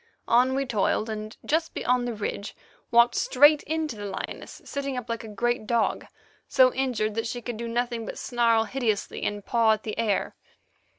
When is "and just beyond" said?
1.11-2.07